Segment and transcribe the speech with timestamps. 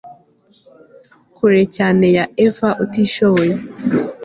[1.35, 3.53] kure cyane ya eva utishoboye